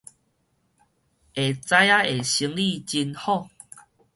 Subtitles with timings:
[0.03, 0.09] 下早仔的
[2.23, 3.51] 生理真好